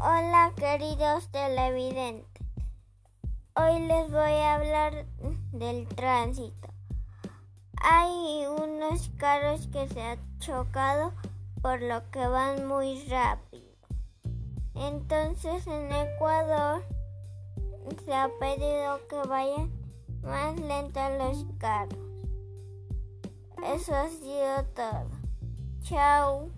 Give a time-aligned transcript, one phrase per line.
[0.00, 2.46] Hola queridos televidentes.
[3.56, 5.06] Hoy les voy a hablar
[5.50, 6.68] del tránsito.
[7.82, 11.12] Hay unos carros que se han chocado
[11.62, 13.74] por lo que van muy rápido.
[14.76, 16.84] Entonces en Ecuador
[18.04, 19.72] se ha pedido que vayan
[20.22, 21.98] más lentos los carros.
[23.74, 25.10] Eso ha sido todo.
[25.82, 26.52] Chao.